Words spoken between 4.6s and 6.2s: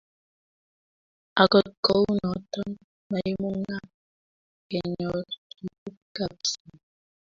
kenyor tuguk